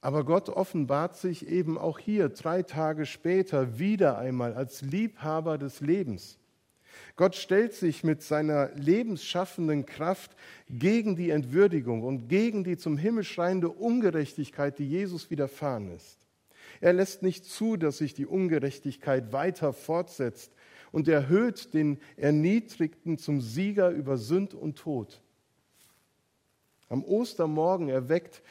Aber 0.00 0.24
Gott 0.24 0.48
offenbart 0.48 1.16
sich 1.16 1.46
eben 1.46 1.78
auch 1.78 2.00
hier 2.00 2.28
drei 2.28 2.64
Tage 2.64 3.06
später 3.06 3.78
wieder 3.78 4.18
einmal 4.18 4.54
als 4.54 4.82
Liebhaber 4.82 5.58
des 5.58 5.80
Lebens. 5.80 6.40
Gott 7.16 7.36
stellt 7.36 7.74
sich 7.74 8.04
mit 8.04 8.22
seiner 8.22 8.70
lebensschaffenden 8.74 9.86
Kraft 9.86 10.34
gegen 10.68 11.16
die 11.16 11.30
Entwürdigung 11.30 12.02
und 12.02 12.28
gegen 12.28 12.64
die 12.64 12.76
zum 12.76 12.96
Himmel 12.96 13.24
schreiende 13.24 13.68
Ungerechtigkeit, 13.68 14.78
die 14.78 14.88
Jesus 14.88 15.30
widerfahren 15.30 15.94
ist. 15.94 16.18
Er 16.80 16.92
lässt 16.92 17.22
nicht 17.22 17.44
zu, 17.44 17.76
dass 17.76 17.98
sich 17.98 18.14
die 18.14 18.26
Ungerechtigkeit 18.26 19.32
weiter 19.32 19.72
fortsetzt 19.72 20.52
und 20.90 21.08
erhöht 21.08 21.74
den 21.74 21.98
Erniedrigten 22.16 23.18
zum 23.18 23.40
Sieger 23.40 23.90
über 23.90 24.16
Sünd 24.16 24.54
und 24.54 24.76
Tod. 24.78 25.20
Am 26.88 27.04
Ostermorgen 27.04 27.88
erweckt 27.88 28.42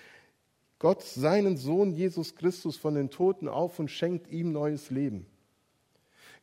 Gott 0.80 1.04
seinen 1.04 1.58
Sohn 1.58 1.92
Jesus 1.92 2.36
Christus 2.36 2.76
von 2.76 2.96
den 2.96 3.12
Toten 3.12 3.48
auf 3.48 3.78
und 3.78 3.92
schenkt 3.92 4.32
ihm 4.32 4.52
neues 4.52 4.90
Leben. 4.90 5.28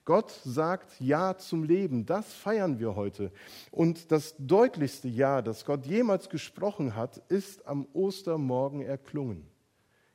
Gott 0.09 0.31
sagt 0.43 0.99
Ja 1.01 1.37
zum 1.37 1.65
Leben. 1.65 2.07
Das 2.07 2.33
feiern 2.33 2.79
wir 2.79 2.97
heute. 2.97 3.31
Und 3.71 4.11
das 4.11 4.35
deutlichste 4.39 5.07
Ja, 5.07 5.43
das 5.43 5.67
Gott 5.67 5.85
jemals 5.85 6.31
gesprochen 6.31 6.97
hat, 6.97 7.19
ist 7.29 7.67
am 7.67 7.87
Ostermorgen 7.93 8.81
erklungen. 8.81 9.47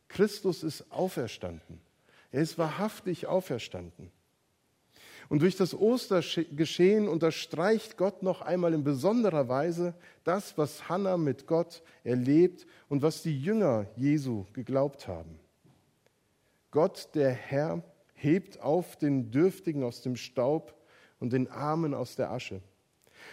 Christus 0.08 0.64
ist 0.64 0.92
auferstanden. 0.92 1.80
Er 2.32 2.42
ist 2.42 2.58
wahrhaftig 2.58 3.28
auferstanden. 3.28 4.12
Und 5.30 5.44
durch 5.44 5.58
das 5.58 5.76
Ostergeschehen 5.76 7.08
unterstreicht 7.08 7.96
Gott 7.96 8.24
noch 8.24 8.42
einmal 8.42 8.74
in 8.74 8.84
besonderer 8.84 9.48
Weise 9.48 9.94
das, 10.24 10.58
was 10.58 10.90
Hannah 10.90 11.18
mit 11.18 11.46
Gott 11.46 11.84
erlebt 12.04 12.66
und 12.90 13.04
was 13.04 13.22
die 13.22 13.40
Jünger 13.40 13.86
Jesu 13.96 14.48
geglaubt 14.54 15.08
haben. 15.08 15.38
Gott, 16.72 17.10
der 17.14 17.30
Herr, 17.30 17.84
hebt 18.24 18.60
auf 18.60 18.96
den 18.96 19.32
Dürftigen 19.32 19.84
aus 19.84 20.02
dem 20.02 20.16
Staub 20.16 20.74
und 21.20 21.34
den 21.34 21.48
Armen 21.50 21.94
aus 21.94 22.16
der 22.16 22.32
Asche, 22.32 22.62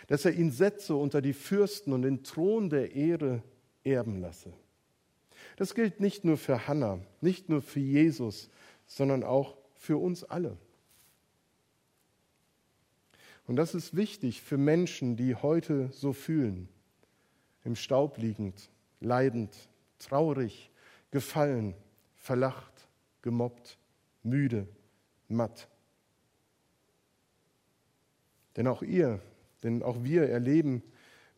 dass 0.06 0.24
er 0.24 0.32
ihn 0.32 0.50
setze 0.50 0.94
unter 0.94 1.22
die 1.22 1.32
Fürsten 1.32 1.92
und 1.92 2.02
den 2.02 2.22
Thron 2.22 2.70
der 2.70 2.94
Ehre 2.94 3.42
erben 3.84 4.20
lasse. 4.20 4.52
Das 5.56 5.74
gilt 5.74 6.00
nicht 6.00 6.24
nur 6.24 6.36
für 6.36 6.68
Hannah, 6.68 7.00
nicht 7.20 7.48
nur 7.48 7.62
für 7.62 7.80
Jesus, 7.80 8.50
sondern 8.86 9.22
auch 9.22 9.56
für 9.74 9.96
uns 9.96 10.24
alle. 10.24 10.56
Und 13.46 13.56
das 13.56 13.74
ist 13.74 13.96
wichtig 13.96 14.42
für 14.42 14.58
Menschen, 14.58 15.16
die 15.16 15.34
heute 15.34 15.90
so 15.92 16.12
fühlen, 16.12 16.68
im 17.64 17.74
Staub 17.74 18.18
liegend, 18.18 18.70
leidend, 19.00 19.54
traurig, 19.98 20.70
gefallen, 21.10 21.74
verlacht, 22.14 22.88
gemobbt, 23.22 23.78
müde, 24.22 24.68
matt. 25.30 25.68
Denn 28.56 28.66
auch 28.66 28.82
ihr, 28.82 29.20
denn 29.62 29.82
auch 29.82 30.02
wir 30.02 30.28
erleben 30.28 30.82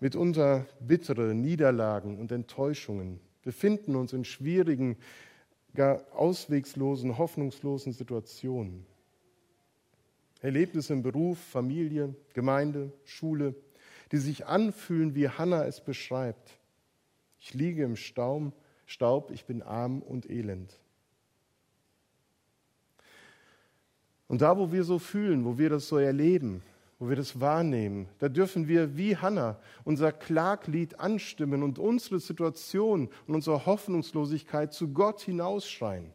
mitunter 0.00 0.66
bittere 0.80 1.34
Niederlagen 1.34 2.18
und 2.18 2.32
Enttäuschungen, 2.32 3.20
befinden 3.42 3.94
uns 3.94 4.12
in 4.12 4.24
schwierigen, 4.24 4.96
gar 5.74 6.04
auswegslosen, 6.12 7.18
hoffnungslosen 7.18 7.92
Situationen. 7.92 8.84
Erlebnisse 10.40 10.92
im 10.92 11.02
Beruf, 11.02 11.38
Familie, 11.38 12.14
Gemeinde, 12.34 12.92
Schule, 13.04 13.54
die 14.10 14.18
sich 14.18 14.46
anfühlen, 14.46 15.14
wie 15.14 15.28
Hannah 15.28 15.64
es 15.64 15.80
beschreibt. 15.80 16.58
Ich 17.38 17.54
liege 17.54 17.84
im 17.84 17.96
Staub, 17.96 18.52
Staub, 18.86 19.30
ich 19.30 19.44
bin 19.44 19.62
arm 19.62 20.02
und 20.02 20.28
elend. 20.28 20.81
Und 24.32 24.40
da, 24.40 24.56
wo 24.56 24.72
wir 24.72 24.82
so 24.82 24.98
fühlen, 24.98 25.44
wo 25.44 25.58
wir 25.58 25.68
das 25.68 25.88
so 25.88 25.98
erleben, 25.98 26.62
wo 26.98 27.06
wir 27.06 27.16
das 27.16 27.38
wahrnehmen. 27.38 28.08
Da 28.18 28.30
dürfen 28.30 28.66
wir 28.66 28.96
wie 28.96 29.14
Hannah 29.14 29.60
unser 29.84 30.10
Klaglied 30.10 30.98
anstimmen 30.98 31.62
und 31.62 31.78
unsere 31.78 32.18
Situation 32.18 33.10
und 33.26 33.34
unsere 33.34 33.66
Hoffnungslosigkeit 33.66 34.72
zu 34.72 34.88
Gott 34.88 35.20
hinausschreien. 35.20 36.14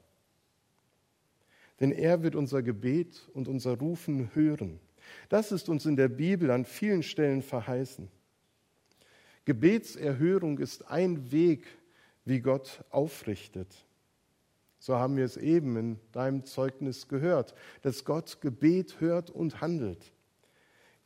Denn 1.80 1.92
er 1.92 2.24
wird 2.24 2.34
unser 2.36 2.64
Gebet 2.64 3.30
und 3.36 3.48
unser 3.48 3.78
Rufen 3.78 4.34
hören. 4.34 4.80
Das 5.30 5.52
ist 5.52 5.70
uns 5.70 5.86
in 5.86 5.96
der 5.96 6.08
Bibel 6.08 6.50
an 6.50 6.66
vielen 6.66 7.04
Stellen 7.04 7.44
verheißen. 7.44 8.10
Gebetserhörung 9.46 10.58
ist 10.58 10.90
ein 10.90 11.32
Weg, 11.32 11.68
wie 12.26 12.40
Gott 12.40 12.84
aufrichtet. 12.90 13.87
So 14.80 14.96
haben 14.96 15.18
wir 15.18 15.26
es 15.26 15.38
eben 15.38 15.76
in 15.76 16.00
deinem 16.12 16.46
Zeugnis 16.46 17.08
gehört, 17.08 17.56
dass 17.82 18.06
Gott 18.06 18.42
Gebet 18.42 19.00
hört 19.00 19.30
und 19.30 19.62
handelt. 19.62 20.14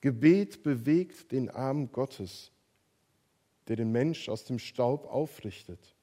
Gebet 0.01 0.63
bewegt 0.63 1.32
den 1.32 1.50
Arm 1.50 1.92
Gottes, 1.92 2.51
der 3.68 3.75
den 3.75 3.92
Mensch 3.92 4.28
aus 4.30 4.44
dem 4.44 4.60
Staub 4.60 5.06
aufrichtet. 5.06 5.96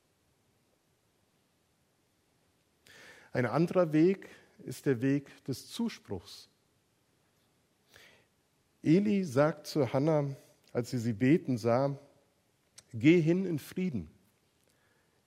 Ein 3.32 3.46
anderer 3.46 3.92
Weg 3.92 4.30
ist 4.64 4.86
der 4.86 5.02
Weg 5.02 5.44
des 5.44 5.68
Zuspruchs. 5.68 6.48
Eli 8.82 9.24
sagt 9.24 9.66
zu 9.66 9.92
Hannah, 9.92 10.34
als 10.72 10.90
sie 10.90 10.98
sie 10.98 11.12
beten 11.12 11.58
sah, 11.58 11.98
geh 12.92 13.20
hin 13.20 13.44
in 13.44 13.58
Frieden. 13.58 14.10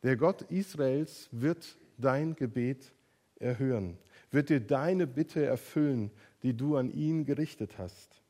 Der 0.03 0.15
Gott 0.15 0.41
Israels 0.43 1.29
wird 1.31 1.77
dein 2.01 2.36
Gebet 2.36 2.93
erhören, 3.39 3.98
wird 4.31 4.50
dir 4.50 4.60
deine 4.60 5.08
Bitte 5.08 5.46
erfüllen, 5.46 6.12
die 6.43 6.55
du 6.55 6.77
an 6.77 6.91
ihn 6.91 7.25
gerichtet 7.25 7.77
hast. 7.77 8.22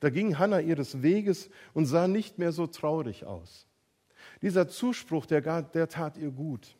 Da 0.00 0.10
ging 0.10 0.38
Hannah 0.38 0.60
ihres 0.60 1.02
Weges 1.02 1.50
und 1.74 1.86
sah 1.86 2.08
nicht 2.08 2.38
mehr 2.38 2.52
so 2.52 2.66
traurig 2.66 3.24
aus. 3.24 3.66
Dieser 4.40 4.68
Zuspruch, 4.68 5.26
der, 5.26 5.62
der 5.62 5.88
tat 5.88 6.16
ihr 6.16 6.30
gut. 6.30 6.76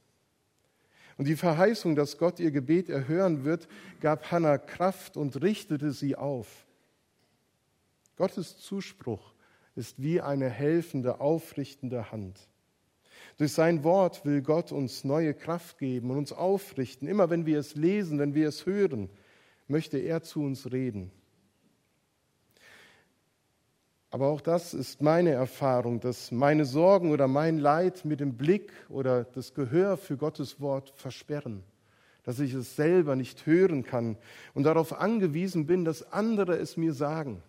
Und 1.16 1.26
die 1.28 1.36
Verheißung, 1.36 1.94
dass 1.94 2.18
Gott 2.18 2.40
ihr 2.40 2.50
Gebet 2.50 2.88
erhören 2.88 3.44
wird, 3.44 3.68
gab 4.00 4.30
Hannah 4.30 4.58
Kraft 4.58 5.16
und 5.16 5.42
richtete 5.42 5.92
sie 5.92 6.16
auf. 6.16 6.66
Gottes 8.16 8.58
Zuspruch 8.58 9.34
ist 9.74 10.02
wie 10.02 10.20
eine 10.20 10.48
helfende, 10.48 11.20
aufrichtende 11.20 12.12
Hand. 12.12 12.48
Durch 13.38 13.52
sein 13.52 13.84
Wort 13.84 14.24
will 14.24 14.42
Gott 14.42 14.72
uns 14.72 15.04
neue 15.04 15.34
Kraft 15.34 15.78
geben 15.78 16.10
und 16.10 16.18
uns 16.18 16.32
aufrichten. 16.32 17.08
Immer 17.08 17.30
wenn 17.30 17.46
wir 17.46 17.58
es 17.58 17.74
lesen, 17.74 18.18
wenn 18.18 18.34
wir 18.34 18.48
es 18.48 18.66
hören, 18.66 19.08
möchte 19.68 19.98
er 19.98 20.22
zu 20.22 20.42
uns 20.42 20.70
reden. 20.72 21.10
Aber 24.12 24.26
auch 24.26 24.42
das 24.42 24.74
ist 24.74 25.00
meine 25.00 25.30
Erfahrung, 25.30 25.98
dass 25.98 26.30
meine 26.30 26.66
Sorgen 26.66 27.12
oder 27.12 27.28
mein 27.28 27.58
Leid 27.58 28.04
mit 28.04 28.20
dem 28.20 28.36
Blick 28.36 28.70
oder 28.90 29.24
das 29.24 29.54
Gehör 29.54 29.96
für 29.96 30.18
Gottes 30.18 30.60
Wort 30.60 30.92
versperren, 30.94 31.64
dass 32.22 32.38
ich 32.38 32.52
es 32.52 32.76
selber 32.76 33.16
nicht 33.16 33.46
hören 33.46 33.84
kann 33.84 34.18
und 34.52 34.64
darauf 34.64 34.92
angewiesen 34.92 35.64
bin, 35.64 35.86
dass 35.86 36.12
andere 36.12 36.56
es 36.56 36.76
mir 36.76 36.92
sagen, 36.92 37.42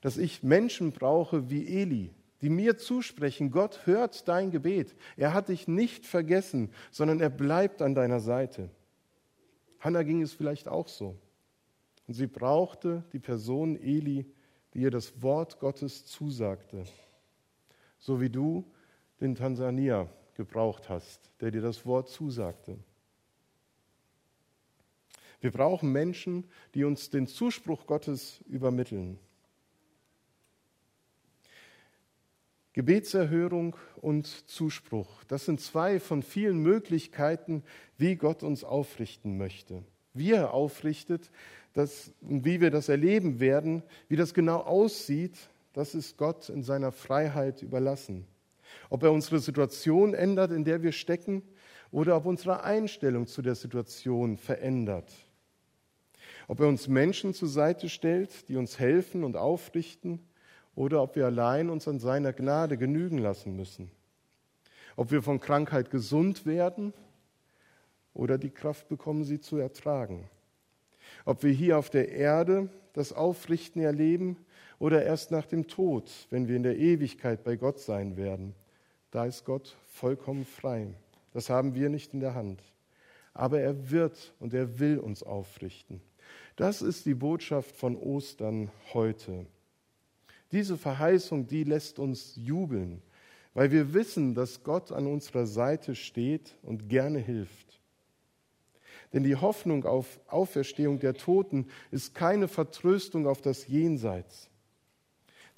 dass 0.00 0.16
ich 0.16 0.42
Menschen 0.42 0.90
brauche 0.90 1.50
wie 1.50 1.66
Eli, 1.66 2.10
die 2.42 2.50
mir 2.50 2.76
zusprechen, 2.76 3.50
Gott 3.50 3.86
hört 3.86 4.28
dein 4.28 4.50
Gebet, 4.50 4.94
er 5.16 5.32
hat 5.32 5.48
dich 5.48 5.68
nicht 5.68 6.04
vergessen, 6.06 6.70
sondern 6.90 7.20
er 7.20 7.30
bleibt 7.30 7.80
an 7.80 7.94
deiner 7.94 8.20
Seite. 8.20 8.68
Hannah 9.78 10.02
ging 10.02 10.20
es 10.22 10.32
vielleicht 10.32 10.68
auch 10.68 10.88
so. 10.88 11.16
Und 12.08 12.14
sie 12.14 12.26
brauchte 12.26 13.04
die 13.12 13.20
Person 13.20 13.76
Eli, 13.76 14.26
die 14.74 14.80
ihr 14.80 14.90
das 14.90 15.22
Wort 15.22 15.60
Gottes 15.60 16.04
zusagte, 16.04 16.84
so 17.98 18.20
wie 18.20 18.30
du 18.30 18.64
den 19.20 19.36
Tansania 19.36 20.08
gebraucht 20.34 20.88
hast, 20.88 21.30
der 21.40 21.52
dir 21.52 21.62
das 21.62 21.86
Wort 21.86 22.08
zusagte. 22.08 22.76
Wir 25.40 25.52
brauchen 25.52 25.92
Menschen, 25.92 26.44
die 26.74 26.84
uns 26.84 27.10
den 27.10 27.26
Zuspruch 27.26 27.86
Gottes 27.86 28.40
übermitteln. 28.48 29.18
Gebetserhörung 32.72 33.76
und 33.96 34.26
Zuspruch, 34.48 35.24
das 35.24 35.44
sind 35.44 35.60
zwei 35.60 36.00
von 36.00 36.22
vielen 36.22 36.58
Möglichkeiten, 36.58 37.62
wie 37.98 38.16
Gott 38.16 38.42
uns 38.42 38.64
aufrichten 38.64 39.36
möchte. 39.36 39.82
Wie 40.14 40.32
er 40.32 40.54
aufrichtet, 40.54 41.30
das, 41.74 42.12
und 42.20 42.44
wie 42.44 42.60
wir 42.60 42.70
das 42.70 42.88
erleben 42.88 43.40
werden, 43.40 43.82
wie 44.08 44.16
das 44.16 44.34
genau 44.34 44.60
aussieht, 44.60 45.36
das 45.72 45.94
ist 45.94 46.16
Gott 46.16 46.48
in 46.48 46.62
seiner 46.62 46.92
Freiheit 46.92 47.62
überlassen. 47.62 48.26
Ob 48.90 49.02
er 49.02 49.12
unsere 49.12 49.38
Situation 49.38 50.14
ändert, 50.14 50.50
in 50.50 50.64
der 50.64 50.82
wir 50.82 50.92
stecken, 50.92 51.42
oder 51.90 52.16
ob 52.16 52.24
unsere 52.24 52.64
Einstellung 52.64 53.26
zu 53.26 53.42
der 53.42 53.54
Situation 53.54 54.38
verändert. 54.38 55.12
Ob 56.48 56.60
er 56.60 56.68
uns 56.68 56.88
Menschen 56.88 57.34
zur 57.34 57.48
Seite 57.48 57.88
stellt, 57.88 58.48
die 58.48 58.56
uns 58.56 58.78
helfen 58.78 59.24
und 59.24 59.36
aufrichten, 59.36 60.20
oder 60.74 61.02
ob 61.02 61.16
wir 61.16 61.26
allein 61.26 61.70
uns 61.70 61.86
an 61.86 61.98
seiner 61.98 62.32
Gnade 62.32 62.78
genügen 62.78 63.18
lassen 63.18 63.56
müssen. 63.56 63.90
Ob 64.96 65.10
wir 65.10 65.22
von 65.22 65.40
Krankheit 65.40 65.90
gesund 65.90 66.46
werden 66.46 66.92
oder 68.14 68.38
die 68.38 68.50
Kraft 68.50 68.88
bekommen, 68.88 69.24
sie 69.24 69.40
zu 69.40 69.56
ertragen. 69.56 70.28
Ob 71.24 71.42
wir 71.42 71.52
hier 71.52 71.78
auf 71.78 71.90
der 71.90 72.10
Erde 72.10 72.68
das 72.92 73.12
Aufrichten 73.12 73.80
erleben 73.80 74.36
oder 74.78 75.04
erst 75.04 75.30
nach 75.30 75.46
dem 75.46 75.68
Tod, 75.68 76.10
wenn 76.30 76.48
wir 76.48 76.56
in 76.56 76.62
der 76.62 76.76
Ewigkeit 76.76 77.44
bei 77.44 77.56
Gott 77.56 77.78
sein 77.78 78.16
werden. 78.16 78.54
Da 79.10 79.26
ist 79.26 79.44
Gott 79.44 79.76
vollkommen 79.92 80.44
frei. 80.44 80.88
Das 81.32 81.48
haben 81.48 81.74
wir 81.74 81.88
nicht 81.88 82.14
in 82.14 82.20
der 82.20 82.34
Hand. 82.34 82.62
Aber 83.34 83.60
er 83.60 83.90
wird 83.90 84.34
und 84.40 84.52
er 84.52 84.78
will 84.78 84.98
uns 84.98 85.22
aufrichten. 85.22 86.02
Das 86.56 86.82
ist 86.82 87.06
die 87.06 87.14
Botschaft 87.14 87.76
von 87.76 87.96
Ostern 87.96 88.70
heute. 88.92 89.46
Diese 90.52 90.76
Verheißung, 90.76 91.46
die 91.46 91.64
lässt 91.64 91.98
uns 91.98 92.34
jubeln, 92.36 93.02
weil 93.54 93.70
wir 93.70 93.94
wissen, 93.94 94.34
dass 94.34 94.62
Gott 94.62 94.92
an 94.92 95.06
unserer 95.06 95.46
Seite 95.46 95.94
steht 95.94 96.54
und 96.62 96.88
gerne 96.88 97.18
hilft. 97.18 97.80
Denn 99.12 99.24
die 99.24 99.36
Hoffnung 99.36 99.84
auf 99.84 100.20
Auferstehung 100.26 100.98
der 100.98 101.14
Toten 101.14 101.66
ist 101.90 102.14
keine 102.14 102.48
Vertröstung 102.48 103.26
auf 103.26 103.40
das 103.40 103.66
Jenseits. 103.66 104.48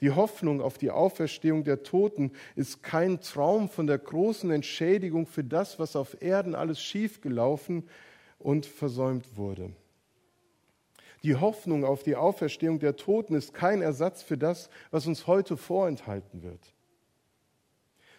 Die 0.00 0.10
Hoffnung 0.10 0.60
auf 0.60 0.76
die 0.76 0.90
Auferstehung 0.90 1.62
der 1.62 1.82
Toten 1.84 2.32
ist 2.56 2.82
kein 2.82 3.20
Traum 3.20 3.68
von 3.68 3.86
der 3.86 3.98
großen 3.98 4.50
Entschädigung 4.50 5.26
für 5.26 5.44
das, 5.44 5.78
was 5.78 5.94
auf 5.94 6.20
Erden 6.20 6.54
alles 6.54 6.82
schiefgelaufen 6.82 7.88
und 8.38 8.66
versäumt 8.66 9.36
wurde. 9.36 9.70
Die 11.24 11.34
Hoffnung 11.34 11.84
auf 11.84 12.04
die 12.04 12.14
Auferstehung 12.14 12.78
der 12.78 12.94
Toten 12.94 13.34
ist 13.34 13.52
kein 13.52 13.82
Ersatz 13.82 14.22
für 14.22 14.38
das, 14.38 14.70
was 14.92 15.06
uns 15.08 15.26
heute 15.26 15.56
vorenthalten 15.56 16.42
wird 16.42 16.74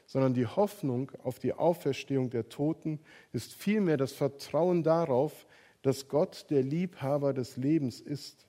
sondern 0.06 0.34
die 0.34 0.46
Hoffnung 0.46 1.12
auf 1.24 1.40
die 1.40 1.54
Auferstehung 1.54 2.30
der 2.30 2.50
Toten 2.50 3.00
ist 3.34 3.54
vielmehr 3.54 3.98
das 3.98 4.14
Vertrauen 4.14 4.84
darauf, 4.84 5.46
dass 5.82 6.08
Gott 6.08 6.48
der 6.50 6.64
Liebhaber 6.64 7.34
des 7.34 7.58
Lebens 7.58 8.02
ist. 8.02 8.48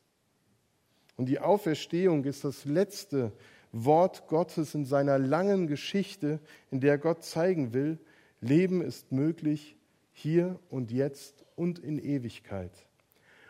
Und 1.16 1.27
die 1.27 1.40
Auferstehung 1.40 2.25
ist 2.25 2.45
das 2.45 2.64
letzte 2.64 3.33
Wort 3.73 4.27
Gottes 4.29 4.75
in 4.75 4.85
seiner 4.85 5.19
langen 5.19 5.66
Geschichte, 5.66 6.40
in 6.71 6.81
der 6.81 6.99
Gott 6.99 7.25
zeigen 7.25 7.73
will, 7.73 7.99
Leben 8.40 8.83
ist 8.83 9.12
möglich 9.12 9.77
hier 10.12 10.59
und 10.69 10.92
jetzt 10.92 11.45
und 11.57 11.79
in 11.79 11.99
Ewigkeit. 11.99 12.73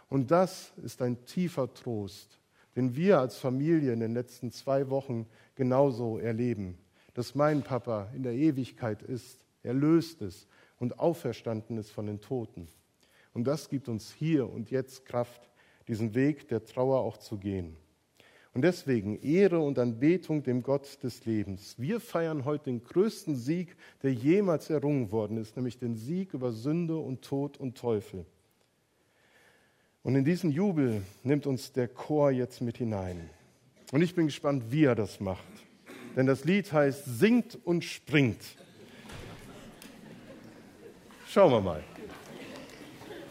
Und 0.09 0.31
das 0.31 0.73
ist 0.83 1.03
ein 1.03 1.25
tiefer 1.27 1.73
Trost, 1.73 2.38
den 2.77 2.95
wir 2.95 3.19
als 3.19 3.38
Familie 3.38 3.92
in 3.92 4.01
den 4.01 4.14
letzten 4.14 4.51
zwei 4.53 4.88
Wochen 4.90 5.27
genauso 5.55 6.19
erleben 6.19 6.79
dass 7.16 7.35
mein 7.35 7.62
Papa 7.62 8.11
in 8.14 8.23
der 8.23 8.35
Ewigkeit 8.35 9.03
ist, 9.03 9.42
erlöst 9.62 10.21
ist 10.21 10.47
und 10.79 10.99
auferstanden 10.99 11.79
ist 11.79 11.90
von 11.90 12.05
den 12.05 12.21
Toten. 12.21 12.69
Und 13.33 13.47
das 13.47 13.71
gibt 13.71 13.88
uns 13.88 14.12
hier 14.12 14.51
und 14.51 14.71
jetzt 14.71 15.07
Kraft, 15.07 15.40
diesen 15.88 16.14
Weg 16.14 16.47
der 16.49 16.62
Trauer 16.62 17.01
auch 17.01 17.16
zu 17.16 17.38
gehen. 17.38 17.75
Und 18.53 18.62
deswegen 18.62 19.19
Ehre 19.23 19.61
und 19.61 19.79
Anbetung 19.79 20.42
dem 20.42 20.62
Gott 20.62 21.03
des 21.03 21.25
Lebens. 21.25 21.77
Wir 21.79 22.01
feiern 22.01 22.45
heute 22.45 22.64
den 22.64 22.85
größten 22.85 23.35
Sieg, 23.35 23.77
der 24.03 24.12
jemals 24.12 24.69
errungen 24.69 25.11
worden 25.11 25.38
ist, 25.38 25.57
nämlich 25.57 25.79
den 25.79 25.97
Sieg 25.97 26.35
über 26.35 26.53
Sünde 26.53 26.99
und 26.99 27.23
Tod 27.23 27.57
und 27.57 27.79
Teufel. 27.79 28.27
Und 30.07 30.14
in 30.14 30.25
diesen 30.25 30.51
Jubel 30.51 31.03
nimmt 31.23 31.47
uns 31.47 31.73
der 31.73 31.88
Chor 31.88 32.31
jetzt 32.31 32.62
mit 32.62 32.79
hinein. 32.79 33.29
Und 33.92 34.01
ich 34.01 34.14
bin 34.14 34.27
gespannt, 34.27 34.64
wie 34.71 34.85
er 34.85 34.95
das 34.95 35.21
macht 35.21 35.45
denn 36.16 36.27
das 36.27 36.45
Lied 36.45 36.73
heißt 36.73 37.05
Singt 37.05 37.59
und 37.64 37.85
springt. 37.85 38.40
Schauen 41.29 41.53
wir 41.53 41.61
mal. 41.61 41.85